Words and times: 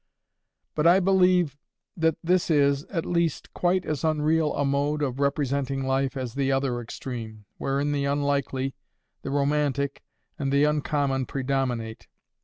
But 0.73 0.87
I 0.87 0.99
believe 0.99 1.59
that 1.95 2.17
this 2.23 2.49
is, 2.49 2.85
at 2.85 3.05
least, 3.05 3.53
quite 3.53 3.85
as 3.85 4.03
unreal 4.03 4.51
a 4.55 4.65
mode 4.65 5.03
of 5.03 5.19
representing 5.19 5.83
life 5.85 6.17
as 6.17 6.33
the 6.33 6.51
other 6.51 6.81
extreme, 6.81 7.45
wherein 7.59 7.91
the 7.91 8.05
unlikely, 8.05 8.73
the 9.21 9.29
romantic, 9.29 10.01
and 10.39 10.51
the 10.51 10.63
uncommon 10.63 11.27
predominate. 11.27 12.07